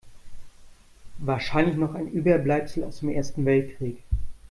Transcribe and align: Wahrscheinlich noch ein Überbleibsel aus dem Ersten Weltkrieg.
Wahrscheinlich 1.19 1.75
noch 1.77 1.93
ein 1.93 2.07
Überbleibsel 2.07 2.83
aus 2.85 3.01
dem 3.01 3.09
Ersten 3.09 3.45
Weltkrieg. 3.45 3.99